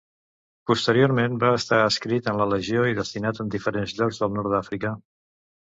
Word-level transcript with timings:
Posteriorment 0.69 1.35
va 1.43 1.51
estar 1.59 1.79
adscrit 1.83 2.31
en 2.33 2.41
la 2.41 2.49
Legió 2.55 2.89
i 2.95 2.99
destinat 3.03 3.45
en 3.45 3.53
diferents 3.59 3.97
llocs 4.01 4.25
del 4.25 4.37
nord 4.41 4.55
d'Àfrica. 4.57 4.99